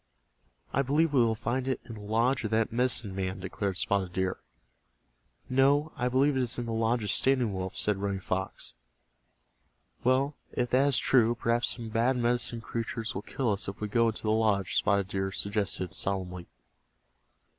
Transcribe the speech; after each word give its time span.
"I 0.73 0.81
believe 0.81 1.13
we 1.13 1.23
will 1.23 1.35
find 1.35 1.67
it 1.67 1.79
in 1.85 1.93
the 1.93 2.01
lodge 2.01 2.43
of 2.43 2.49
that 2.49 2.71
medicine 2.73 3.13
man," 3.13 3.39
declared 3.39 3.77
Spotted 3.77 4.13
Deer. 4.13 4.39
"No, 5.47 5.91
I 5.95 6.07
believe 6.09 6.35
it 6.35 6.41
is 6.41 6.57
in 6.57 6.65
the 6.65 6.73
lodge 6.73 7.03
of 7.03 7.11
Standing 7.11 7.53
Wolf," 7.53 7.75
said 7.77 7.97
Running 7.97 8.19
Fox. 8.19 8.73
"Well, 10.03 10.35
if 10.53 10.71
that 10.71 10.87
is 10.87 10.97
true 10.97 11.35
perhaps 11.35 11.69
some 11.75 11.89
bad 11.89 12.17
Medicine 12.17 12.61
Creatures 12.61 13.13
will 13.13 13.21
kill 13.21 13.51
us 13.51 13.67
if 13.67 13.79
we 13.79 13.87
go 13.87 14.07
into 14.07 14.23
the 14.23 14.31
lodge," 14.31 14.73
Spotted 14.73 15.07
Deer 15.09 15.31
suggested, 15.31 15.93
solemnly. 15.93 16.47